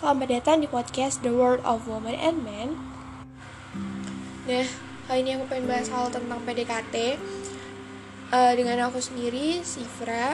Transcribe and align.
selamat 0.00 0.32
datang 0.32 0.64
di 0.64 0.68
podcast 0.72 1.20
The 1.20 1.28
World 1.28 1.60
of 1.60 1.84
Women 1.84 2.16
and 2.16 2.40
Men. 2.40 2.72
Nah, 4.48 4.64
kali 5.04 5.20
ini 5.20 5.36
aku 5.36 5.44
pengen 5.44 5.68
bahas 5.68 5.92
hal 5.92 6.08
tentang 6.08 6.40
PDKT 6.40 7.20
uh, 8.32 8.52
Dengan 8.56 8.88
aku 8.88 8.96
sendiri, 8.96 9.60
Sifra 9.60 10.32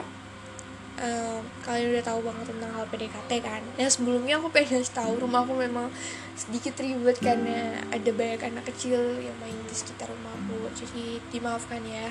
uh, 1.03 1.39
Kalian 1.67 1.99
udah 1.99 2.05
tahu 2.07 2.23
banget 2.23 2.47
tentang 2.47 2.71
hal 2.79 2.87
PDKT 2.87 3.31
kan? 3.43 3.59
Nah 3.75 3.91
sebelumnya 3.91 4.39
aku 4.39 4.55
pengen 4.55 4.79
kasih 4.79 5.03
tahu 5.03 5.19
rumah 5.19 5.43
aku 5.43 5.59
memang 5.59 5.91
sedikit 6.39 6.79
ribet 6.79 7.19
Karena 7.19 7.83
ada 7.91 8.11
banyak 8.15 8.39
anak 8.47 8.71
kecil 8.71 9.19
yang 9.19 9.35
main 9.43 9.59
di 9.67 9.75
sekitar 9.75 10.07
rumahku 10.07 10.71
Jadi 10.79 11.19
dimaafkan 11.27 11.83
ya. 11.83 12.07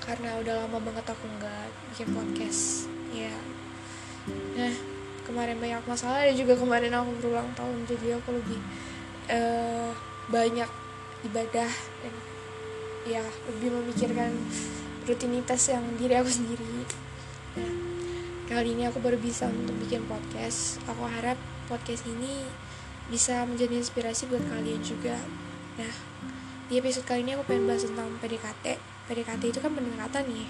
Karena 0.00 0.40
udah 0.40 0.64
lama 0.64 0.80
banget 0.80 1.04
aku 1.04 1.28
nggak 1.36 1.68
bikin 1.92 2.08
podcast. 2.16 2.88
Ya. 3.12 3.36
Nah 4.56 5.01
kemarin 5.22 5.58
banyak 5.58 5.82
masalah 5.86 6.26
dan 6.26 6.34
juga 6.34 6.58
kemarin 6.58 6.92
aku 6.92 7.10
berulang 7.22 7.48
tahun 7.54 7.86
jadi 7.86 8.18
aku 8.18 8.34
lebih 8.36 8.58
uh, 9.30 9.90
banyak 10.30 10.70
ibadah 11.26 11.70
dan 12.02 12.14
ya 13.02 13.22
lebih 13.50 13.74
memikirkan 13.74 14.30
rutinitas 15.06 15.70
yang 15.70 15.82
diri 15.98 16.14
aku 16.14 16.30
sendiri. 16.30 16.86
Nah 17.58 17.72
kali 18.46 18.78
ini 18.78 18.86
aku 18.86 19.02
baru 19.02 19.18
bisa 19.18 19.50
untuk 19.50 19.74
bikin 19.82 20.06
podcast. 20.06 20.78
Aku 20.86 21.06
harap 21.06 21.38
podcast 21.66 22.06
ini 22.06 22.46
bisa 23.10 23.42
menjadi 23.42 23.74
inspirasi 23.78 24.30
buat 24.30 24.42
kalian 24.46 24.82
juga. 24.82 25.18
Nah 25.78 25.92
di 26.70 26.78
episode 26.78 27.04
kali 27.04 27.26
ini 27.26 27.34
aku 27.34 27.44
pengen 27.50 27.66
bahas 27.66 27.82
tentang 27.84 28.08
PDKT 28.22 28.78
PDKT 29.10 29.42
itu 29.50 29.58
kan 29.58 29.74
pendekatan 29.74 30.24
nih 30.30 30.46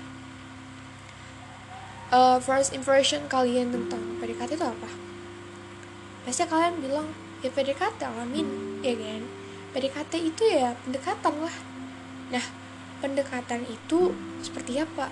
uh, 2.13 2.39
first 2.39 2.77
impression 2.77 3.25
kalian 3.27 3.73
tentang 3.73 4.21
PDKT 4.21 4.61
itu 4.61 4.67
apa? 4.69 4.91
Pasti 6.29 6.45
kalian 6.47 6.79
bilang 6.79 7.09
ya 7.41 7.51
PDKT 7.51 7.99
alamin, 8.05 8.79
ya 8.85 8.95
kan? 8.95 9.23
PDKT 9.73 10.13
itu 10.21 10.43
ya 10.47 10.77
pendekatan 10.85 11.35
lah. 11.41 11.57
Nah, 12.31 12.45
pendekatan 13.01 13.65
itu 13.67 14.13
seperti 14.45 14.79
apa? 14.79 15.09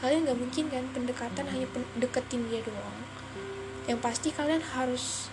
Kalian 0.00 0.24
gak 0.24 0.38
mungkin 0.38 0.64
kan 0.72 0.84
pendekatan 0.96 1.44
hanya 1.52 1.66
deketin 1.98 2.48
dia 2.48 2.64
doang. 2.64 2.98
Yang 3.84 3.98
pasti 4.00 4.28
kalian 4.32 4.64
harus 4.64 5.28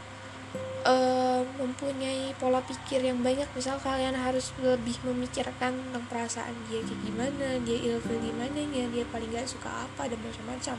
uh, 0.88 1.42
mempunyai 1.60 2.32
pola 2.40 2.64
pikir 2.64 3.04
yang 3.04 3.20
banyak. 3.20 3.48
Misal 3.52 3.78
kalian 3.82 4.16
harus 4.16 4.56
lebih 4.64 4.96
memikirkan 5.04 5.76
tentang 5.76 6.04
perasaan 6.08 6.56
dia 6.72 6.80
kayak 6.84 7.02
gimana 7.04 7.48
dia 7.68 7.78
ilfil 7.78 8.18
gimana 8.24 8.60
ya 8.72 8.86
dia 8.88 9.04
paling 9.12 9.30
gak 9.36 9.48
suka 9.48 9.68
apa 9.68 10.08
dan 10.08 10.20
macam-macam. 10.24 10.78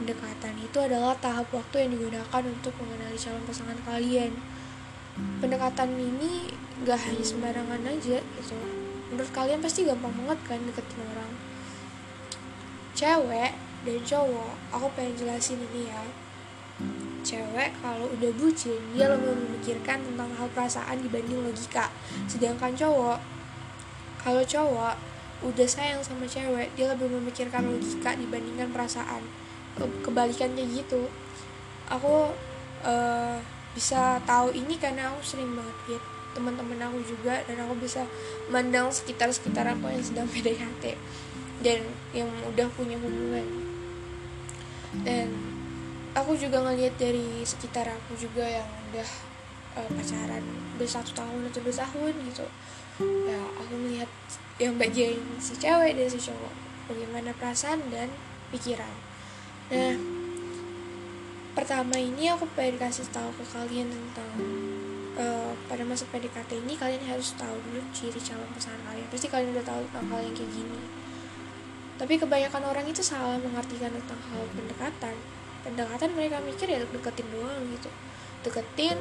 Pendekatan 0.00 0.54
itu 0.56 0.78
adalah 0.80 1.12
tahap 1.20 1.52
waktu 1.52 1.84
yang 1.84 1.90
digunakan 2.00 2.42
untuk 2.48 2.72
mengenali 2.80 3.18
calon 3.20 3.44
pasangan 3.44 3.78
kalian. 3.84 4.32
Pendekatan 5.44 5.90
ini 6.00 6.48
gak 6.88 6.96
hanya 6.96 7.24
sembarangan 7.24 7.82
aja 7.84 8.18
gitu. 8.24 8.56
Menurut 9.12 9.30
kalian 9.36 9.60
pasti 9.60 9.84
gampang 9.84 10.14
banget 10.24 10.38
kan 10.48 10.60
deketin 10.64 11.04
orang. 11.04 11.32
Cewek 12.96 13.52
dan 13.80 14.00
cowok 14.04 14.52
aku 14.76 14.86
pengen 14.92 15.16
jelasin 15.16 15.56
ini 15.56 15.88
ya 15.88 16.04
cewek 17.30 17.70
kalau 17.78 18.10
udah 18.10 18.30
bucin 18.34 18.80
dia 18.90 19.06
lebih 19.06 19.30
memikirkan 19.30 20.02
tentang 20.02 20.30
hal 20.34 20.48
perasaan 20.50 20.98
dibanding 20.98 21.46
logika. 21.46 21.86
Sedangkan 22.26 22.74
cowok 22.74 23.18
kalau 24.26 24.42
cowok 24.42 24.94
udah 25.40 25.68
sayang 25.70 26.02
sama 26.02 26.26
cewek 26.26 26.74
dia 26.74 26.90
lebih 26.90 27.06
memikirkan 27.06 27.70
logika 27.70 28.18
dibandingkan 28.18 28.74
perasaan. 28.74 29.22
Kebalikannya 29.78 30.66
gitu. 30.74 31.06
Aku 31.86 32.34
uh, 32.82 33.36
bisa 33.72 34.18
tahu 34.26 34.50
ini 34.50 34.74
karena 34.76 35.14
aku 35.14 35.22
sering 35.22 35.54
banget 35.54 35.76
lihat 35.86 36.04
teman-teman 36.30 36.78
aku 36.78 36.98
juga 37.02 37.42
dan 37.46 37.58
aku 37.66 37.74
bisa 37.78 38.06
mandang 38.50 38.90
sekitar-sekitar 38.90 39.66
aku 39.66 39.90
yang 39.90 40.02
sedang 40.02 40.26
PDKT 40.30 40.94
dan 41.62 41.82
yang 42.14 42.30
udah 42.50 42.66
punya 42.74 42.98
hubungan. 42.98 43.46
Dan 45.06 45.49
aku 46.14 46.34
juga 46.34 46.58
ngeliat 46.62 46.94
dari 46.98 47.46
sekitar 47.46 47.86
aku 47.86 48.18
juga 48.18 48.42
yang 48.42 48.66
udah 48.90 49.08
uh, 49.78 49.88
pacaran 49.94 50.42
udah 50.78 50.88
satu 50.88 51.12
tahun 51.14 51.46
atau 51.50 51.60
dua 51.62 51.74
tahun 51.76 52.14
gitu. 52.26 52.46
Ya 53.00 53.40
aku 53.56 53.74
melihat 53.80 54.10
yang 54.60 54.76
bagian 54.76 55.16
si 55.40 55.56
cewek 55.56 55.96
dan 55.96 56.08
si 56.10 56.20
cowok 56.20 56.54
bagaimana 56.90 57.30
perasaan 57.38 57.80
dan 57.88 58.10
pikiran. 58.50 58.94
Nah 59.70 59.94
pertama 61.50 61.98
ini 61.98 62.30
aku 62.30 62.46
pengen 62.54 62.78
kasih 62.78 63.06
tahu 63.10 63.30
ke 63.34 63.44
kalian 63.50 63.90
tentang 63.90 64.32
uh, 65.18 65.52
pada 65.66 65.82
masa 65.86 66.06
PDKT 66.10 66.62
ini 66.66 66.74
kalian 66.78 67.02
harus 67.06 67.34
tahu 67.38 67.54
dulu 67.70 67.80
ciri 67.94 68.18
calon 68.18 68.50
pasangan 68.52 68.82
kalian. 68.90 69.06
Pasti 69.08 69.26
kalian 69.30 69.54
udah 69.54 69.66
tahu 69.66 69.82
tentang 69.90 70.06
hal 70.10 70.20
yang 70.26 70.34
kayak 70.34 70.50
gini. 70.50 70.80
Tapi 72.00 72.16
kebanyakan 72.16 72.64
orang 72.64 72.86
itu 72.88 73.04
salah 73.04 73.36
mengartikan 73.36 73.92
tentang 73.92 74.20
hal 74.32 74.42
pendekatan 74.56 75.12
pendekatan 75.62 76.10
mereka 76.16 76.40
mikir 76.42 76.66
ya 76.68 76.80
deketin 76.82 77.28
doang 77.32 77.62
gitu. 77.72 77.90
Deketin 78.46 78.98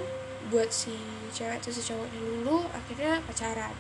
buat 0.48 0.72
si 0.72 0.96
cewek 1.36 1.60
atau 1.60 1.72
si 1.72 1.82
cowoknya 1.84 2.20
dulu 2.20 2.64
akhirnya 2.72 3.20
pacaran. 3.28 3.76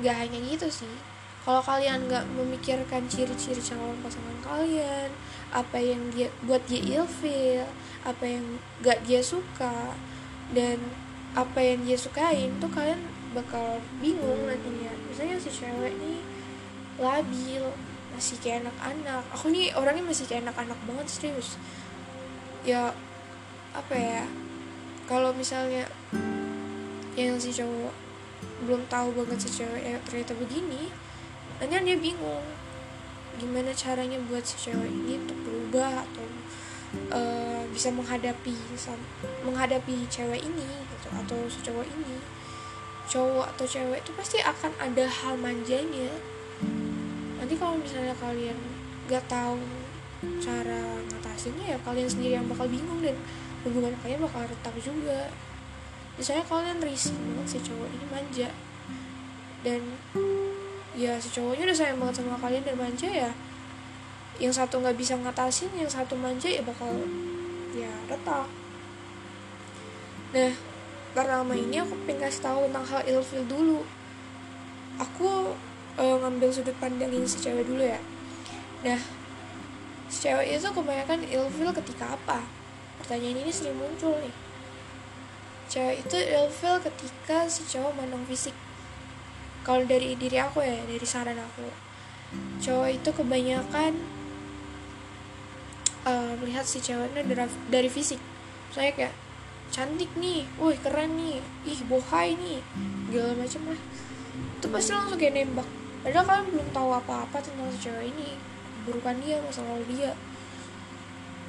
Gak 0.00 0.16
hanya 0.16 0.38
gitu 0.44 0.68
sih. 0.68 0.94
Kalau 1.42 1.58
kalian 1.58 2.06
nggak 2.06 2.22
memikirkan 2.38 3.02
ciri-ciri 3.10 3.58
calon 3.58 3.98
pasangan 3.98 4.38
kalian 4.46 5.10
apa 5.50 5.74
yang 5.74 5.98
dia 6.14 6.30
buat 6.46 6.62
dia 6.70 6.78
ilfil 6.78 7.66
apa 8.06 8.24
yang 8.24 8.62
gak 8.78 9.02
dia 9.02 9.18
suka 9.18 9.90
dan 10.54 10.78
apa 11.34 11.58
yang 11.58 11.82
dia 11.82 11.98
sukain 11.98 12.54
tuh 12.62 12.70
kalian 12.70 13.02
bakal 13.34 13.82
bingung 13.98 14.46
nantinya. 14.46 14.94
Misalnya 15.10 15.42
si 15.42 15.50
cewek 15.50 15.98
nih 15.98 16.22
labil 17.02 17.64
masih 18.14 18.36
kayak 18.38 18.68
anak-anak. 18.68 19.24
Aku 19.34 19.50
nih 19.50 19.74
orangnya 19.74 20.04
masih 20.06 20.30
kayak 20.30 20.46
anak-anak 20.46 20.78
banget 20.86 21.06
serius 21.10 21.58
ya 22.62 22.94
apa 23.72 23.94
ya 23.96 24.24
kalau 25.10 25.34
misalnya 25.34 25.88
yang 27.18 27.36
si 27.36 27.52
cowok 27.52 27.94
belum 28.64 28.86
tahu 28.86 29.12
banget 29.12 29.38
si 29.42 29.62
cewek 29.62 29.82
ya 29.82 29.98
ternyata 30.06 30.32
begini 30.38 30.88
nanti 31.58 31.74
dia 31.82 31.98
bingung 31.98 32.46
gimana 33.40 33.74
caranya 33.74 34.20
buat 34.28 34.44
si 34.44 34.70
cewek 34.70 34.88
ini 34.88 35.18
untuk 35.18 35.38
berubah 35.42 36.04
atau 36.04 36.26
uh, 37.12 37.64
bisa 37.72 37.88
menghadapi 37.88 38.52
menghadapi 39.44 40.04
cewek 40.12 40.42
ini 40.44 40.68
gitu 40.92 41.08
atau 41.12 41.38
si 41.48 41.58
cowok 41.64 41.86
ini. 41.88 42.16
Cowok 43.08 43.46
atau 43.56 43.66
cewek 43.66 44.00
itu 44.04 44.12
pasti 44.16 44.38
akan 44.40 44.72
ada 44.80 45.04
hal 45.08 45.34
manjanya. 45.40 46.12
Nanti 47.40 47.54
kalau 47.56 47.80
misalnya 47.80 48.14
kalian 48.20 48.56
gak 49.10 49.24
tahu 49.26 49.58
cara 50.38 51.02
ngatasinnya 51.10 51.74
ya 51.74 51.78
kalian 51.82 52.06
sendiri 52.06 52.38
yang 52.38 52.46
bakal 52.46 52.70
bingung 52.70 53.02
dan 53.02 53.18
hubungan 53.66 53.94
kalian 54.02 54.22
bakal 54.22 54.42
retak 54.46 54.74
juga. 54.78 55.30
Misalnya 56.14 56.44
kalian 56.46 56.78
risih 56.78 57.16
banget 57.16 57.46
si 57.46 57.58
cowok 57.64 57.88
ini 57.90 58.06
manja. 58.10 58.48
Dan 59.62 59.80
ya 60.92 61.16
si 61.18 61.28
cowoknya 61.32 61.64
udah 61.70 61.78
sayang 61.78 61.98
banget 61.98 62.20
sama 62.20 62.36
kalian 62.38 62.62
dan 62.66 62.76
manja 62.76 63.08
ya 63.08 63.30
yang 64.40 64.52
satu 64.52 64.80
nggak 64.80 64.96
bisa 64.96 65.14
ngatasin 65.14 65.70
yang 65.76 65.86
satu 65.86 66.16
manja 66.16 66.48
ya 66.48 66.64
bakal 66.64 66.90
ya 67.76 67.92
retak. 68.08 68.48
Nah 70.32 70.52
pertama 71.12 71.52
ini 71.52 71.76
aku 71.78 71.94
pengen 72.08 72.24
kasih 72.24 72.42
tahu 72.42 72.60
tentang 72.68 72.86
hal 72.88 73.02
ilfil 73.04 73.44
dulu. 73.44 73.80
Aku 74.98 75.52
uh, 76.00 76.16
ngambil 76.24 76.48
sudut 76.50 76.76
pandangin 76.80 77.22
si 77.28 77.38
cewek 77.38 77.68
dulu 77.68 77.84
ya. 77.84 78.00
Nah 78.82 79.00
cewek 80.20 80.60
itu 80.60 80.68
kebanyakan 80.68 81.24
ilfil 81.24 81.70
ketika 81.72 82.12
apa? 82.12 82.44
Pertanyaan 83.00 83.40
ini 83.40 83.52
sering 83.52 83.80
muncul 83.80 84.12
nih. 84.20 84.34
Cewek 85.72 86.04
itu 86.04 86.16
ilfil 86.20 86.76
ketika 86.84 87.48
si 87.48 87.64
cowok 87.64 87.96
mandang 87.96 88.20
fisik. 88.28 88.52
Kalau 89.64 89.86
dari 89.88 90.12
diri 90.18 90.36
aku 90.36 90.60
ya 90.60 90.84
dari 90.84 91.06
saran 91.08 91.40
aku. 91.40 91.64
Cowok 92.60 92.88
itu 92.92 93.10
kebanyakan 93.14 93.92
uh, 96.04 96.36
melihat 96.44 96.68
si 96.68 96.84
ceweknya 96.84 97.24
dari, 97.24 97.48
dari 97.72 97.88
fisik. 97.88 98.20
Saya 98.74 98.92
kayak 98.92 99.14
cantik 99.72 100.12
nih, 100.20 100.44
wih 100.60 100.76
keren 100.76 101.16
nih, 101.16 101.40
ih 101.64 101.80
bohai 101.88 102.36
nih, 102.36 102.60
segala 103.08 103.32
macam 103.40 103.62
lah. 103.72 103.80
Itu 104.60 104.66
pasti 104.68 104.90
langsung 104.92 105.16
kayak 105.16 105.34
nembak. 105.40 105.68
Padahal 106.02 106.24
kalian 106.26 106.46
belum 106.52 106.68
tahu 106.74 106.90
apa-apa 106.90 107.38
tentang 107.40 107.70
si 107.72 107.88
cewek 107.88 108.12
ini 108.12 108.36
keburukan 108.82 109.14
dia 109.22 109.38
masa 109.38 109.62
lalu 109.62 109.86
dia. 109.94 110.10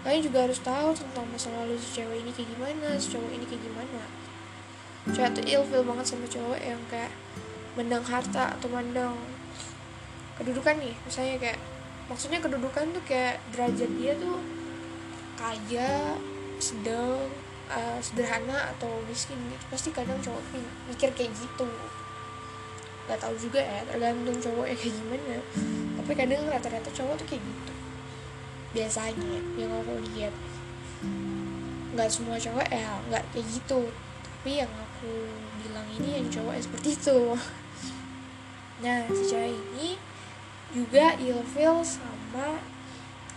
Kalian 0.05 0.21
juga 0.21 0.45
harus 0.45 0.61
tahu 0.61 0.93
tentang 0.93 1.25
masa 1.33 1.49
lalu 1.49 1.73
si 1.81 1.97
cewek 1.97 2.21
ini 2.21 2.29
kayak 2.29 2.53
gimana 2.53 2.87
si 3.01 3.09
cowok 3.09 3.31
ini 3.33 3.45
kayak 3.49 3.63
gimana. 3.65 4.01
Cewek 5.09 5.31
tuh 5.33 5.45
ilfil 5.49 5.81
banget 5.81 6.05
sama 6.05 6.29
cowok 6.29 6.59
yang 6.61 6.81
kayak 6.93 7.09
mendang 7.73 8.05
harta 8.05 8.53
atau 8.53 8.69
mandang. 8.69 9.17
Kedudukan 10.37 10.77
nih 10.77 10.93
misalnya 11.09 11.41
kayak 11.41 11.59
maksudnya 12.05 12.37
kedudukan 12.37 12.93
tuh 12.93 13.03
kayak 13.09 13.41
derajat 13.49 13.89
dia 13.97 14.13
tuh 14.21 14.37
kaya 15.33 16.13
sedang 16.61 17.17
uh, 17.73 17.97
sederhana 17.97 18.69
atau 18.77 19.01
miskin 19.09 19.41
gitu. 19.49 19.63
Pasti 19.73 19.89
kadang 19.89 20.21
cowok 20.21 20.43
mikir 20.93 21.09
kayak 21.17 21.33
gitu. 21.33 21.65
Nggak 23.09 23.17
tahu 23.17 23.33
juga 23.41 23.57
ya 23.57 23.81
tergantung 23.89 24.37
cowok 24.37 24.65
ya 24.69 24.75
kayak 24.77 24.93
gimana 25.01 25.35
tapi 26.03 26.19
kadang 26.19 26.43
rata-rata 26.51 26.91
cowok 26.91 27.15
tuh 27.23 27.27
kayak 27.31 27.39
gitu. 27.47 27.73
Biasanya 28.75 29.39
yang 29.55 29.71
aku 29.71 30.03
lihat. 30.11 30.35
Nggak 31.95 32.11
semua 32.11 32.35
cowok 32.35 32.67
ya 32.67 32.99
nggak 33.07 33.23
kayak 33.31 33.47
gitu. 33.47 33.87
Tapi 34.19 34.51
yang 34.59 34.67
aku 34.67 35.31
bilang 35.63 35.87
ini 35.95 36.19
yang 36.19 36.27
cowok 36.27 36.59
seperti 36.59 36.99
itu. 36.99 37.19
Nah 38.83 39.07
si 39.07 39.23
cewek 39.31 39.55
ini 39.55 39.95
juga 40.75 41.15
ilfil 41.15 41.79
sama 41.87 42.59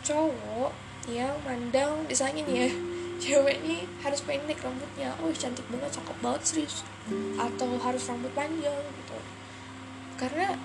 cowok 0.03 0.75
yang 1.07 1.39
mandang 1.47 2.03
nih 2.11 2.67
ya. 2.67 2.71
Cewek 3.23 3.63
ini 3.63 3.87
harus 4.03 4.27
pendek 4.27 4.59
rambutnya. 4.59 5.15
Oh 5.23 5.31
cantik 5.31 5.71
banget 5.71 6.03
cakep 6.03 6.17
banget 6.19 6.43
serius. 6.43 6.83
Atau 7.39 7.79
harus 7.79 8.03
rambut 8.11 8.35
panjang 8.35 8.83
gitu. 8.99 9.19
Karena 10.19 10.59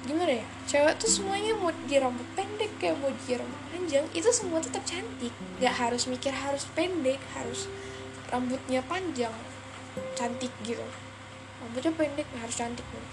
gimana 0.00 0.32
ya? 0.40 0.46
Cewek 0.64 0.96
tuh 0.96 1.10
semuanya 1.10 1.52
mau 1.60 1.68
di 1.72 1.96
rambut 2.00 2.24
pendek 2.32 2.72
kayak 2.80 2.96
mau 3.04 3.12
di 3.12 3.36
rambut 3.36 3.60
panjang 3.68 4.06
itu 4.16 4.28
semua 4.32 4.62
tetap 4.62 4.80
cantik 4.88 5.34
nggak 5.60 5.74
harus 5.76 6.08
mikir 6.08 6.32
harus 6.32 6.64
pendek 6.72 7.20
harus 7.36 7.68
rambutnya 8.32 8.80
panjang 8.88 9.34
cantik 10.16 10.52
gitu. 10.64 10.80
Rambutnya 11.60 11.92
pendek 11.92 12.28
harus 12.40 12.56
cantik 12.56 12.86
nih 12.88 13.06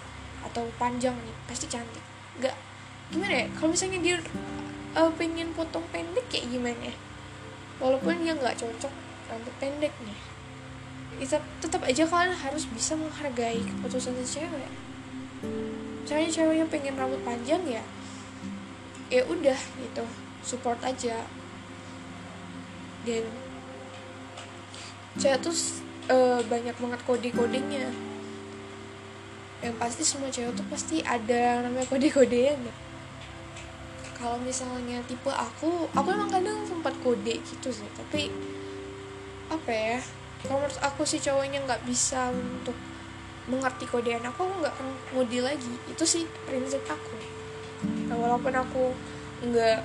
atau 0.47 0.63
panjang 0.79 1.15
nih 1.27 1.35
pasti 1.49 1.67
cantik. 1.67 2.03
Nggak. 2.39 2.55
Gimana 3.11 3.33
ya? 3.43 3.45
Kalau 3.59 3.69
misalnya 3.71 3.99
dia 3.99 4.15
uh, 4.95 5.11
pengen 5.19 5.51
potong 5.57 5.83
pendek 5.91 6.23
kayak 6.31 6.47
gimana 6.47 6.93
ya? 6.93 6.95
Walaupun 7.83 8.23
dia 8.23 8.31
nggak 8.31 8.55
cocok 8.63 8.93
rambut 9.27 9.53
pendek 9.59 9.91
nih. 10.07 10.19
Tetap 11.19 11.43
tetap 11.59 11.81
aja 11.83 12.07
kalian 12.07 12.31
harus 12.31 12.63
bisa 12.71 12.95
menghargai 12.95 13.59
keputusan 13.59 14.15
cewek 14.23 14.86
misalnya 16.07 16.31
cewek 16.31 16.55
yang 16.63 16.71
pengen 16.71 16.95
rambut 16.95 17.19
panjang 17.27 17.59
ya 17.67 17.83
ya 19.11 19.27
udah 19.27 19.59
gitu 19.59 20.07
support 20.39 20.79
aja. 20.87 21.27
Dan 23.03 23.27
cewek 25.19 25.43
tuh 25.43 25.55
uh, 26.07 26.39
banyak 26.47 26.75
banget 26.79 27.01
kode-kodenya. 27.03 27.91
Yang 29.59 29.75
pasti 29.75 30.03
semua 30.07 30.31
cewek 30.31 30.55
tuh 30.55 30.63
pasti 30.71 31.03
ada 31.03 31.67
namanya 31.67 31.91
kode-kodean 31.91 32.55
ya 32.55 32.75
kalau 34.17 34.41
misalnya 34.41 34.97
tipe 35.05 35.29
aku 35.29 35.85
aku 35.93 36.07
emang 36.09 36.33
kadang 36.33 36.65
sempat 36.65 36.89
kode 37.05 37.37
gitu 37.37 37.69
sih 37.69 37.85
tapi 37.93 38.33
apa 39.53 39.69
ya 39.69 39.99
kalau 40.41 40.65
menurut 40.65 40.81
aku 40.81 41.05
sih 41.05 41.21
cowoknya 41.21 41.61
nggak 41.69 41.85
bisa 41.85 42.33
untuk 42.33 42.73
mengerti 43.47 43.87
kodean 43.87 44.23
aku 44.27 44.43
aku 44.43 44.53
nggak 44.63 44.75
ngudi 45.15 45.39
lagi. 45.43 45.73
Itu 45.89 46.03
sih 46.03 46.23
prinsip 46.47 46.83
aku. 46.87 47.15
Nah, 48.07 48.15
walaupun 48.15 48.53
aku 48.53 48.91
nggak 49.47 49.79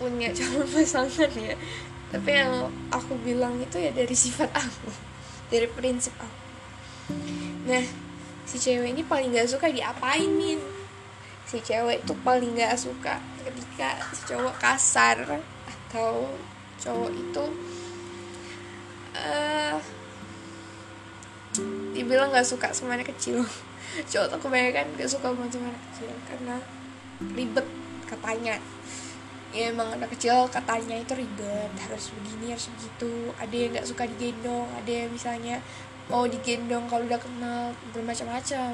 punya 0.00 0.32
calon 0.36 0.64
pasangan 0.64 1.28
ya 1.36 1.52
tapi 2.10 2.30
yang 2.34 2.66
aku 2.90 3.14
bilang 3.22 3.54
itu 3.62 3.78
ya 3.78 3.94
dari 3.94 4.16
sifat 4.16 4.50
aku 4.50 4.90
dari 5.46 5.70
prinsip 5.70 6.10
aku. 6.18 6.38
Nah 7.70 7.86
si 8.46 8.58
cewek 8.58 8.90
ini 8.90 9.06
paling 9.06 9.30
nggak 9.30 9.46
suka 9.46 9.70
diapainin. 9.70 10.58
Si 11.46 11.58
cewek 11.62 12.06
tuh 12.06 12.14
paling 12.22 12.54
gak 12.54 12.78
suka 12.78 13.18
ketika 13.42 13.98
si 14.14 14.22
cowok 14.30 14.54
kasar 14.62 15.18
atau 15.66 16.30
cowok 16.78 17.10
itu 17.10 17.44
uh, 19.18 19.74
dibilang 22.00 22.32
gak 22.32 22.48
suka 22.48 22.72
sama 22.72 22.96
anak 22.96 23.12
kecil. 23.12 23.44
Cowok 24.10 24.26
tuh 24.32 24.38
kebanyakan 24.48 24.86
gak 24.96 25.10
suka 25.10 25.28
banget 25.36 25.60
sama 25.60 25.66
anak 25.68 25.82
kecil 25.92 26.10
karena 26.24 26.56
ribet 27.36 27.66
katanya. 28.08 28.54
Ya 29.50 29.74
emang 29.74 29.90
anak 29.90 30.14
kecil 30.14 30.46
katanya 30.48 30.96
itu 30.96 31.12
ribet 31.12 31.72
harus 31.76 32.14
begini 32.16 32.56
harus 32.56 32.70
begitu. 32.72 33.12
Ada 33.36 33.54
yang 33.54 33.70
nggak 33.74 33.88
suka 33.90 34.06
digendong 34.06 34.68
ada 34.78 34.90
yang 34.90 35.10
misalnya 35.10 35.58
mau 36.06 36.22
digendong 36.26 36.86
kalau 36.86 37.02
udah 37.04 37.18
kenal 37.18 37.74
bermacam-macam. 37.90 38.72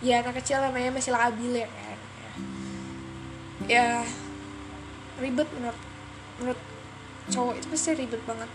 Ya 0.00 0.22
anak 0.22 0.38
kecil 0.38 0.62
namanya 0.62 0.94
masih 0.94 1.12
labil 1.12 1.66
ya 1.66 1.68
kan. 1.68 1.98
Ya 3.66 3.86
ribet 5.18 5.48
menurut 5.52 5.82
menurut 6.40 6.60
cowok 7.28 7.54
itu 7.58 7.66
pasti 7.68 7.90
ribet 7.98 8.22
banget 8.24 8.50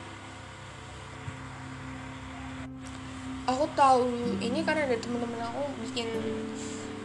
aku 3.45 3.65
tahu 3.77 4.09
ini 4.41 4.65
karena 4.65 4.89
ada 4.89 4.97
teman-teman 4.97 5.41
aku 5.45 5.63
bikin 5.85 6.09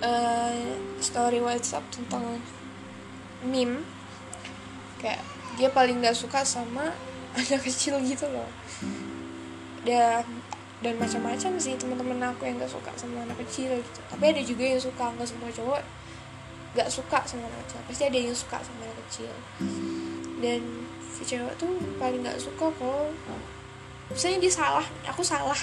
uh, 0.00 0.74
story 1.00 1.40
WhatsApp 1.40 1.84
tentang 1.92 2.40
meme. 3.44 3.84
Kayak 5.00 5.24
dia 5.56 5.68
paling 5.72 6.00
nggak 6.00 6.16
suka 6.16 6.44
sama 6.44 6.92
anak 7.38 7.60
kecil 7.64 8.00
gitu 8.04 8.28
loh. 8.32 8.48
Dia 9.84 10.24
dan 10.80 10.96
macam-macam 10.96 11.60
sih 11.60 11.76
teman-teman 11.76 12.32
aku 12.32 12.48
yang 12.48 12.56
gak 12.56 12.72
suka 12.72 12.88
sama 12.96 13.20
anak 13.20 13.36
kecil 13.44 13.76
gitu. 13.76 14.00
Tapi 14.08 14.32
ada 14.32 14.40
juga 14.40 14.64
yang 14.64 14.80
suka 14.80 15.12
nggak 15.12 15.28
semua 15.28 15.52
cowok 15.52 15.82
gak 16.72 16.88
suka 16.88 17.20
sama 17.28 17.44
anak 17.52 17.60
kecil. 17.68 17.80
Pasti 17.84 18.02
ada 18.08 18.16
yang 18.16 18.32
suka 18.32 18.56
sama 18.64 18.88
anak 18.88 18.96
kecil. 19.04 19.32
Dan 20.40 20.60
si 21.12 21.22
cewek 21.28 21.52
tuh 21.60 21.68
paling 22.00 22.24
gak 22.24 22.40
suka 22.40 22.72
kalau 22.80 23.12
misalnya 24.08 24.40
dia 24.40 24.52
salah 24.56 24.86
aku 25.04 25.20
salah 25.20 25.60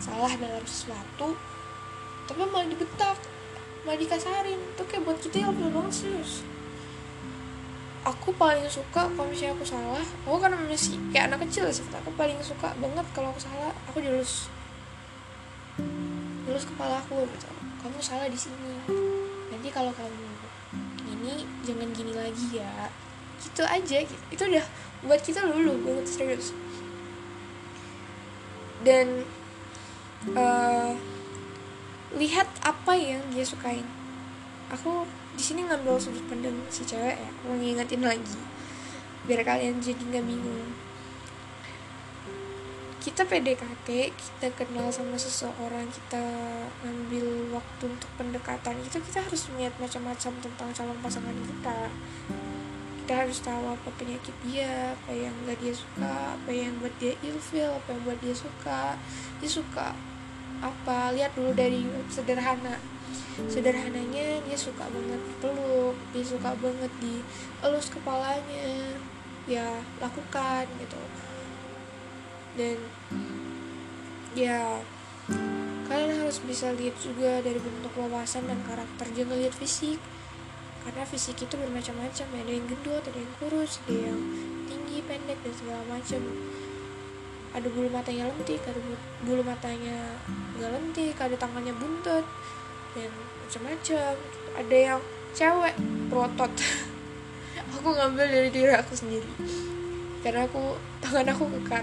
salah 0.00 0.32
dalam 0.36 0.64
sesuatu 0.66 1.36
tapi 2.26 2.42
malah 2.50 2.66
dibetak 2.66 3.18
malah 3.86 3.98
dikasarin. 4.02 4.58
Itu 4.58 4.82
kayak 4.82 5.02
buat 5.06 5.18
kita 5.22 5.46
yang 5.46 5.54
banget 5.54 5.94
serius. 5.94 6.42
Aku 8.02 8.34
paling 8.34 8.66
suka 8.66 9.06
kalau 9.06 9.30
misalnya 9.30 9.54
aku 9.54 9.66
salah. 9.66 10.02
Aku 10.26 10.36
kan 10.42 10.50
masih 10.66 10.98
kayak 11.14 11.30
anak 11.30 11.46
kecil 11.46 11.70
sih 11.70 11.86
aku 11.90 12.10
paling 12.18 12.38
suka 12.42 12.74
banget 12.82 13.06
kalau 13.14 13.30
aku 13.30 13.38
salah 13.38 13.70
aku 13.86 14.02
dilus. 14.02 14.50
Lulus 16.46 16.66
kepala 16.66 16.98
aku 16.98 17.22
gitu. 17.30 17.46
Kamu 17.82 17.98
salah 18.02 18.26
di 18.26 18.38
sini. 18.38 18.74
Nanti 19.54 19.68
kalau 19.70 19.94
kamu 19.94 20.26
ini 21.14 21.46
jangan 21.62 21.88
gini 21.94 22.12
lagi 22.14 22.58
ya. 22.58 22.90
Gitu 23.38 23.62
aja 23.62 23.98
gitu. 24.02 24.24
itu 24.34 24.42
udah 24.42 24.66
buat 25.06 25.20
kita 25.22 25.46
lulu 25.46 25.78
banget 25.86 26.06
serius. 26.10 26.50
Dan 28.86 29.26
uh, 30.32 30.92
lihat 32.16 32.48
apa 32.64 32.92
yang 32.96 33.20
dia 33.30 33.44
sukain. 33.44 33.84
Aku 34.72 35.06
di 35.36 35.44
sini 35.44 35.68
ngambil 35.68 36.00
sudut 36.00 36.24
pandang 36.26 36.56
si 36.72 36.82
cewek 36.88 37.12
ya 37.12 37.28
aku 37.28 37.60
ngingetin 37.60 38.00
lagi 38.00 38.40
biar 39.28 39.44
kalian 39.44 39.78
jadi 39.82 40.00
nggak 40.00 40.24
bingung. 40.24 40.72
Kita 43.04 43.22
PDKT 43.22 44.10
kita 44.10 44.46
kenal 44.58 44.90
sama 44.90 45.14
seseorang 45.14 45.86
kita 45.92 46.24
ngambil 46.82 47.54
waktu 47.54 47.84
untuk 47.86 48.10
pendekatan 48.18 48.74
itu 48.82 48.98
kita 48.98 49.22
harus 49.22 49.46
melihat 49.54 49.74
macam-macam 49.78 50.32
tentang 50.42 50.68
calon 50.74 50.98
pasangan 50.98 51.38
kita 51.46 51.78
kita 53.06 53.22
harus 53.22 53.38
tahu 53.38 53.70
apa 53.70 53.86
penyakit 54.02 54.34
dia 54.42 54.90
apa 54.90 55.14
yang 55.14 55.30
gak 55.46 55.62
dia 55.62 55.70
suka 55.70 56.34
apa 56.34 56.50
yang 56.50 56.74
buat 56.82 56.90
dia 56.98 57.14
ilfil 57.22 57.70
apa 57.70 57.94
yang 57.94 58.02
buat 58.02 58.18
dia 58.18 58.34
suka. 58.34 58.98
Dia 59.38 59.46
suka 59.46 59.94
apa? 60.58 61.14
Lihat 61.14 61.38
dulu 61.38 61.54
dari 61.54 61.86
sederhana. 62.10 62.82
Sederhananya 63.46 64.42
dia 64.42 64.58
suka 64.58 64.90
banget 64.90 65.22
peluk 65.38 65.94
dia 66.10 66.24
suka 66.26 66.50
banget 66.58 66.90
di 66.98 67.22
elus 67.62 67.94
kepalanya. 67.94 68.98
Ya 69.46 69.78
lakukan 70.02 70.66
gitu. 70.82 70.98
Dan 72.58 72.74
ya 74.34 74.82
kalian 75.86 76.26
harus 76.26 76.42
bisa 76.42 76.74
lihat 76.74 76.98
juga 76.98 77.38
dari 77.38 77.62
bentuk 77.62 77.94
wawasan 77.94 78.50
dan 78.50 78.58
karakter 78.66 79.06
jangan 79.14 79.38
lihat 79.38 79.54
fisik 79.54 80.02
karena 80.86 81.02
fisik 81.02 81.42
itu 81.42 81.54
bermacam-macam 81.58 82.26
ada 82.30 82.52
yang 82.54 82.66
gendut 82.70 83.02
ada 83.02 83.18
yang 83.18 83.32
kurus 83.42 83.82
ada 83.90 84.14
yang 84.14 84.20
tinggi 84.70 85.02
pendek 85.02 85.38
dan 85.42 85.52
segala 85.58 85.82
macam. 85.90 86.22
Ada 87.50 87.66
bulu 87.72 87.88
matanya 87.90 88.30
lentik 88.30 88.62
ada 88.62 88.78
bulu 89.26 89.42
matanya 89.42 89.98
nggak 90.54 90.70
lentik 90.70 91.16
ada 91.18 91.34
tangannya 91.34 91.74
buntut 91.74 92.22
dan 92.94 93.10
macam-macam. 93.42 94.14
Ada 94.54 94.76
yang 94.78 95.00
cewek 95.34 95.74
berotot 96.06 96.52
aku 97.74 97.88
ngambil 97.90 98.26
dari 98.30 98.50
diri 98.54 98.70
aku 98.70 98.94
sendiri. 98.94 99.26
Karena 100.22 100.46
aku 100.46 100.78
tangan 101.02 101.26
aku 101.34 101.50
kekar. 101.60 101.82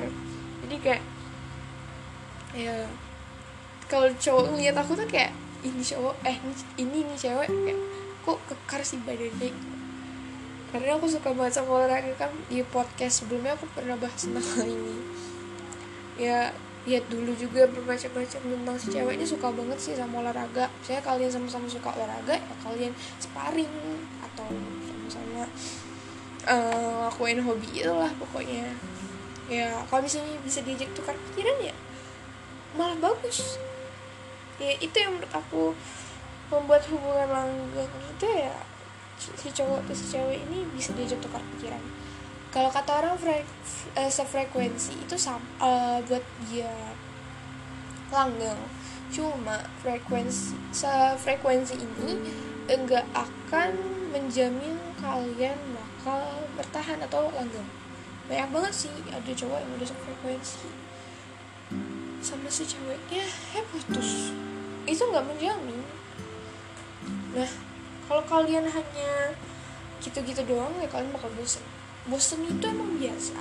Jadi 0.64 0.76
kayak 0.80 1.04
ya 2.56 2.88
kalau 3.92 4.08
cowok 4.16 4.56
ngeliat 4.56 4.80
aku 4.80 4.96
tuh 4.96 5.08
kayak 5.12 5.36
ini 5.68 5.84
cowok 5.84 6.16
eh 6.24 6.38
ini 6.80 7.04
ini 7.04 7.16
cewek 7.20 7.50
kayak 7.52 7.80
kok 8.24 8.40
kekar 8.48 8.82
sih 8.82 9.00
badannya 9.04 9.52
karena 10.74 10.98
aku 10.98 11.06
suka 11.06 11.30
banget 11.38 11.62
sama 11.62 11.86
olahraga 11.86 12.10
kan. 12.18 12.34
Di 12.50 12.66
podcast 12.66 13.22
sebelumnya 13.22 13.54
aku 13.54 13.70
pernah 13.78 13.94
bahas 13.94 14.26
tentang 14.26 14.42
hal 14.42 14.66
ini. 14.66 14.98
Ya 16.18 16.50
lihat 16.90 17.06
dulu 17.14 17.32
juga 17.38 17.70
berbaca-baca 17.70 18.42
tentang 18.42 18.76
si 18.82 18.92
cewek 18.92 19.16
ini 19.22 19.24
suka 19.24 19.54
banget 19.54 19.78
sih 19.78 19.94
sama 19.94 20.26
olahraga. 20.26 20.66
Saya 20.82 20.98
kalian 21.06 21.30
sama-sama 21.30 21.70
suka 21.70 21.94
olahraga 21.94 22.34
ya 22.34 22.56
kalian 22.66 22.90
sparring 23.22 23.70
atau 24.26 24.50
sama-sama 24.82 25.46
uh, 26.50 27.06
lakuin 27.06 27.46
hobi 27.46 27.70
itulah 27.86 28.10
pokoknya. 28.18 28.74
Ya 29.46 29.78
kalau 29.94 30.02
misalnya 30.02 30.42
bisa 30.42 30.66
diajak 30.66 30.90
tukar 30.98 31.14
pikiran 31.30 31.70
ya 31.70 31.76
malah 32.74 32.98
bagus. 32.98 33.62
Ya 34.58 34.74
itu 34.82 34.96
yang 34.98 35.22
menurut 35.22 35.30
aku 35.38 35.78
membuat 36.54 36.86
hubungan 36.94 37.30
langgeng 37.34 37.94
itu 38.06 38.28
ya 38.30 38.54
si 39.18 39.50
cowok 39.50 39.82
atau 39.88 39.96
si 39.96 40.06
cewek 40.14 40.40
ini 40.50 40.68
bisa 40.74 40.92
diajak 40.94 41.18
tukar 41.24 41.42
pikiran. 41.56 41.80
Kalau 42.54 42.70
kata 42.70 43.02
orang 43.02 43.18
fre 43.18 43.42
uh, 43.98 44.12
sefrekuensi 44.12 44.94
itu 45.02 45.16
sama 45.18 45.42
uh, 45.58 45.98
buat 46.06 46.22
dia 46.46 46.70
langgeng. 48.14 48.62
Cuma 49.10 49.58
frekuensi 49.82 50.54
sefrekuensi 50.70 51.82
ini 51.82 52.22
enggak 52.70 53.06
akan 53.18 53.74
menjamin 54.14 54.78
kalian 55.02 55.58
bakal 55.74 56.22
bertahan 56.54 57.02
atau 57.02 57.34
langgeng. 57.34 57.66
Banyak 58.30 58.50
banget 58.54 58.74
sih 58.86 58.94
ada 59.10 59.32
cowok 59.34 59.58
yang 59.58 59.72
udah 59.74 59.88
sefrekuensi. 59.90 60.70
Sama 62.22 62.48
si 62.54 62.70
ceweknya 62.70 63.26
eh 63.58 63.66
putus. 63.74 64.30
Itu 64.86 65.10
nggak 65.10 65.26
menjamin 65.26 66.03
nah 67.34 67.50
kalau 68.08 68.24
kalian 68.30 68.70
hanya 68.70 69.34
gitu-gitu 70.04 70.44
doang 70.44 70.76
ya 70.84 70.88
kalian 70.92 71.10
bakal 71.16 71.32
bosen. 71.34 71.64
Bosen 72.12 72.44
itu 72.44 72.66
emang 72.68 73.00
biasa. 73.00 73.40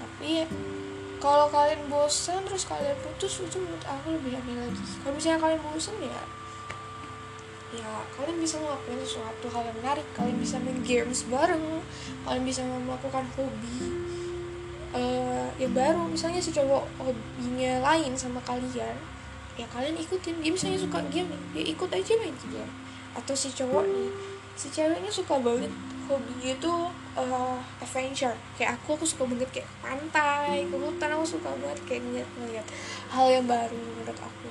Tapi 0.00 0.48
kalau 1.20 1.46
kalian 1.52 1.84
bosen 1.92 2.40
terus 2.48 2.64
kalian 2.64 2.96
putus 3.04 3.44
itu 3.44 3.56
menurut 3.60 3.84
aku 3.84 4.16
lebih 4.16 4.40
aneh 4.40 4.56
lagi. 4.56 4.82
Kalau 5.04 5.12
misalnya 5.12 5.40
kalian 5.44 5.60
bosen 5.60 5.96
ya 6.00 6.22
ya 7.74 7.90
kalian 8.14 8.38
bisa 8.38 8.54
melakukan 8.62 9.02
sesuatu 9.04 9.46
hal 9.52 9.62
yang 9.68 9.76
menarik. 9.84 10.06
Kalian 10.16 10.38
bisa 10.40 10.56
main 10.64 10.80
games 10.80 11.28
bareng 11.28 11.84
kalian 12.24 12.44
bisa 12.48 12.64
melakukan 12.64 13.24
hobi 13.36 13.78
uh, 14.96 15.48
yang 15.60 15.74
baru 15.76 16.08
misalnya 16.08 16.40
si 16.40 16.54
cowok 16.54 16.88
hobinya 17.02 17.84
lain 17.84 18.16
sama 18.16 18.40
kalian 18.48 18.96
ya 19.60 19.66
kalian 19.68 20.00
ikutin. 20.00 20.40
Dia 20.40 20.50
misalnya 20.56 20.80
suka 20.80 21.04
game 21.12 21.28
ya 21.52 21.62
ikut 21.68 21.90
aja 21.92 22.12
main 22.16 22.32
game 22.48 22.83
atau 23.14 23.34
si 23.34 23.48
cowok 23.54 23.86
nih 23.86 24.10
si 24.54 24.70
ceweknya 24.70 25.10
suka 25.10 25.38
banget 25.42 25.70
hobinya 26.04 26.50
itu 26.52 26.72
uh, 27.16 27.58
adventure. 27.80 28.36
Kayak 28.54 28.76
aku 28.78 29.00
aku 29.00 29.04
suka 29.08 29.24
banget 29.24 29.48
kayak 29.50 29.68
pantai 29.80 30.68
ke 30.68 30.76
hutan 30.76 31.10
aku 31.16 31.26
suka 31.26 31.50
banget 31.58 31.80
kayak 31.88 32.02
ngeliat 32.04 32.28
ngeliat 32.38 32.66
hal 33.10 33.26
yang 33.32 33.46
baru 33.48 33.74
menurut 33.76 34.18
aku. 34.18 34.48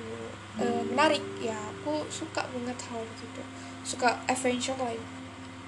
Uh, 0.59 0.81
menarik. 0.89 1.23
Ya 1.39 1.55
aku 1.55 2.05
suka 2.09 2.45
banget 2.51 2.77
hal 2.89 3.01
gitu. 3.17 3.41
Suka 3.85 4.17
adventure 4.25 4.77
lain 4.81 5.01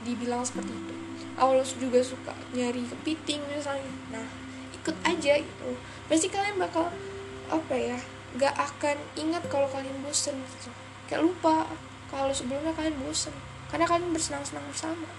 dibilang 0.03 0.41
seperti 0.43 0.73
itu. 0.73 0.95
Aku 1.35 1.61
juga 1.79 1.99
suka 2.01 2.33
nyari 2.51 2.83
kepiting 2.85 3.41
misalnya. 3.49 3.93
Nah 4.11 4.25
ikut 4.73 4.95
aja 5.05 5.33
gitu. 5.39 5.69
Pasti 6.09 6.27
kalian 6.29 6.57
bakal 6.57 6.89
apa 7.45 7.75
ya 7.77 7.97
gak 8.35 8.57
akan 8.57 8.97
ingat 9.15 9.45
kalau 9.47 9.69
kalian 9.69 9.95
bosen 10.03 10.35
gitu. 10.35 10.69
Kayak 11.05 11.29
lupa 11.29 11.69
kalau 12.15 12.31
sebelumnya 12.31 12.72
kalian 12.72 12.95
bosen. 13.03 13.36
Karena 13.67 13.84
kalian 13.84 14.15
bersenang-senang 14.15 14.63
bersama. 14.72 15.10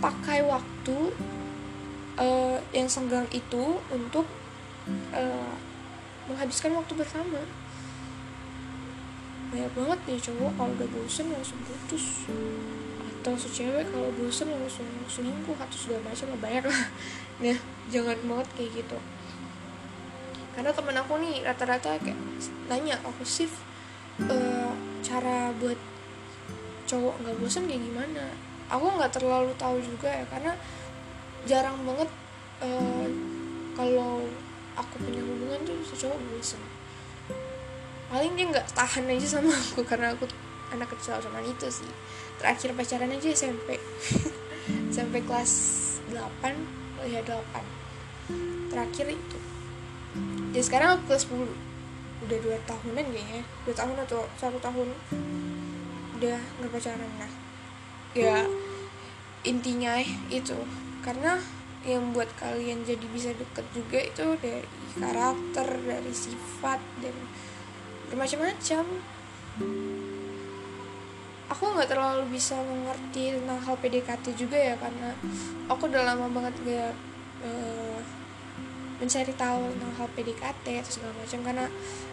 Pakai 0.00 0.40
waktu 0.40 1.12
uh, 2.16 2.56
yang 2.72 2.88
senggang 2.88 3.28
itu 3.28 3.76
untuk 3.92 4.24
uh, 5.12 5.52
menghabiskan 6.32 6.72
waktu 6.72 6.96
bersama. 6.96 7.44
Banyak 9.52 9.72
banget 9.76 9.98
nih 10.08 10.20
cowok 10.22 10.50
kalau 10.56 10.72
udah 10.72 10.88
bosen 10.96 11.26
langsung 11.28 11.60
putus. 11.60 12.24
Atau 13.20 13.36
secewek 13.36 13.92
kalau 13.92 14.08
bosen 14.16 14.48
langsung 14.48 14.88
selingkuh 15.04 15.58
atau 15.60 15.76
sudah 15.76 16.00
macam 16.00 16.32
banyak 16.40 16.64
lah. 16.64 16.82
Nah 17.40 17.56
jangan 17.88 18.20
banget 18.24 18.48
kayak 18.52 18.84
gitu. 18.84 18.98
Karena 20.52 20.76
temen 20.76 20.92
aku 20.92 21.16
nih 21.24 21.40
rata-rata 21.40 21.96
kayak 22.00 22.20
nanya 22.68 23.00
aku 23.00 23.24
sih 23.24 23.48
uh, 24.28 24.72
cara 25.00 25.48
buat 25.56 25.89
cowok 26.90 27.14
nggak 27.22 27.36
bosen 27.38 27.70
kayak 27.70 27.82
gimana? 27.86 28.24
Aku 28.66 28.86
nggak 28.98 29.14
terlalu 29.14 29.54
tahu 29.54 29.78
juga 29.78 30.10
ya 30.10 30.24
karena 30.26 30.52
jarang 31.46 31.78
banget 31.86 32.10
uh, 32.62 33.06
kalau 33.78 34.26
aku 34.74 34.94
punya 34.98 35.22
hubungan 35.22 35.60
tuh 35.62 35.78
si 35.86 35.94
cowok 35.94 36.18
bosen. 36.34 36.60
Paling 38.10 38.34
dia 38.34 38.46
nggak 38.50 38.66
tahan 38.74 39.06
aja 39.06 39.38
sama 39.38 39.54
aku 39.54 39.86
karena 39.86 40.10
aku 40.10 40.26
anak 40.74 40.90
kecil 40.98 41.18
sama 41.22 41.38
itu 41.46 41.70
sih. 41.70 41.90
Terakhir 42.42 42.74
pacaran 42.74 43.14
aja 43.14 43.28
SMP 43.30 43.78
sampai 44.90 45.20
kelas 45.28 45.52
8 46.10 46.18
oh 47.00 47.06
ya 47.06 47.22
8 47.22 48.70
terakhir 48.70 49.06
itu. 49.14 49.38
Jadi 50.50 50.64
sekarang 50.66 50.98
aku 50.98 51.14
kelas 51.14 51.24
10 51.30 51.70
udah 52.20 52.38
dua 52.42 52.56
tahunan 52.66 53.06
kayaknya. 53.14 53.42
Dua 53.62 53.74
tahun 53.74 53.96
atau 54.02 54.26
satu 54.34 54.58
tahun 54.58 54.88
udah 56.20 56.36
nggak 56.60 56.68
pacaran 56.68 57.12
nah. 57.16 57.32
Ya 58.12 58.44
intinya 59.40 59.96
itu. 60.28 60.56
Karena 61.00 61.40
yang 61.80 62.12
buat 62.12 62.28
kalian 62.36 62.84
jadi 62.84 63.06
bisa 63.08 63.32
deket 63.32 63.64
juga 63.72 64.04
itu 64.04 64.36
dari 64.36 64.68
karakter 65.00 65.80
dari 65.80 66.12
sifat 66.12 66.76
dan 67.00 67.16
bermacam-macam. 68.12 68.84
Aku 71.50 71.62
nggak 71.72 71.88
terlalu 71.88 72.36
bisa 72.36 72.60
mengerti 72.60 73.32
tentang 73.32 73.58
hal 73.64 73.74
PDKT 73.80 74.36
juga 74.36 74.60
ya 74.60 74.76
karena 74.76 75.16
aku 75.66 75.88
udah 75.88 76.04
lama 76.04 76.30
banget 76.30 76.54
gak 76.62 76.94
uh, 77.42 77.98
mencari 79.00 79.32
tahu 79.34 79.72
tentang 79.74 79.92
hal 79.98 80.08
PDKT 80.14 80.66
atau 80.84 80.92
segala 80.92 81.16
macam. 81.16 81.40
Karena 81.42 81.66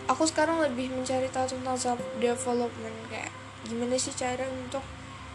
aku 0.08 0.24
sekarang 0.24 0.64
lebih 0.64 0.96
mencari 0.96 1.28
tahu 1.28 1.60
tentang 1.60 1.76
self 1.76 2.00
development 2.24 2.98
kayak 3.12 3.30
gimana 3.68 4.00
sih 4.00 4.16
cara 4.16 4.48
untuk 4.48 4.84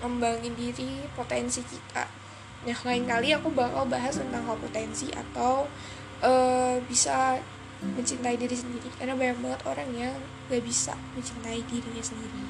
ngembangin 0.00 0.56
diri 0.56 1.04
potensi 1.12 1.60
kita? 1.62 2.08
Nah 2.62 2.78
lain 2.88 3.04
kali 3.04 3.34
aku 3.36 3.52
bakal 3.52 3.84
bahas 3.86 4.16
tentang 4.18 4.42
hal 4.48 4.56
potensi 4.58 5.12
atau 5.12 5.68
uh, 6.22 6.76
bisa 6.86 7.38
mencintai 7.82 8.38
diri 8.38 8.54
sendiri. 8.54 8.88
Karena 8.96 9.18
banyak 9.18 9.38
banget 9.42 9.60
orang 9.66 9.90
yang 9.92 10.14
gak 10.46 10.62
bisa 10.62 10.94
mencintai 11.18 11.60
dirinya 11.66 12.02
sendiri. 12.02 12.44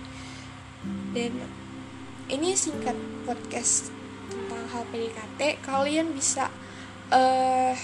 Dan 1.16 1.32
ini 2.28 2.52
singkat 2.56 2.96
podcast 3.24 3.92
tentang 4.28 4.64
hal 4.72 4.84
PDKT 4.92 5.40
kalian 5.64 6.12
bisa 6.12 6.52
uh, 7.08 7.74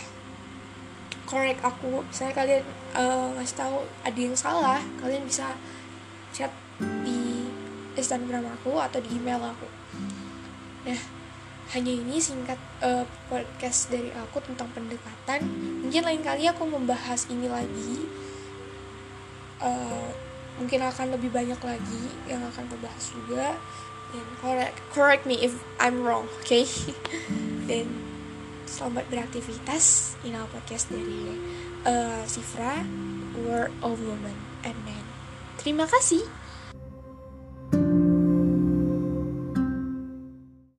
correct 1.25 1.61
aku. 1.65 2.05
Misalnya 2.05 2.35
kalian 2.37 2.65
uh, 2.97 3.33
ngasih 3.37 3.57
tahu 3.57 3.77
ada 4.05 4.21
yang 4.21 4.37
salah 4.37 4.81
kalian 5.01 5.25
bisa 5.25 5.57
chat 6.33 6.53
Instagram 7.99 8.47
aku 8.47 8.79
atau 8.79 9.03
di 9.03 9.11
email 9.19 9.43
aku. 9.43 9.69
Nah 10.87 11.19
hanya 11.69 11.93
ini 11.93 12.17
singkat 12.17 12.57
uh, 12.81 13.05
podcast 13.29 13.93
dari 13.93 14.09
aku 14.17 14.41
tentang 14.41 14.73
pendekatan. 14.73 15.45
Mungkin 15.85 16.01
lain 16.01 16.23
kali 16.25 16.49
aku 16.49 16.65
membahas 16.65 17.29
ini 17.29 17.45
lagi. 17.45 18.09
Uh, 19.61 20.09
mungkin 20.57 20.81
akan 20.81 21.13
lebih 21.13 21.29
banyak 21.29 21.61
lagi 21.61 22.03
yang 22.25 22.41
akan 22.41 22.65
membahas 22.73 23.05
juga. 23.13 23.53
Dan 24.09 24.25
correct, 24.41 24.77
correct 24.97 25.25
me 25.29 25.37
if 25.45 25.53
I'm 25.77 26.01
wrong 26.01 26.25
oke 26.25 26.49
okay? 26.49 26.65
dan 27.69 27.85
selamat 28.65 29.05
beraktivitas. 29.13 30.17
Ini 30.25 30.41
podcast 30.49 30.89
dari 30.89 31.37
uh, 31.85 32.25
Sifra 32.25 32.81
World 33.45 33.77
of 33.85 34.01
Women 34.01 34.65
and 34.65 34.79
Men. 34.89 35.05
Terima 35.61 35.85
kasih 35.85 36.48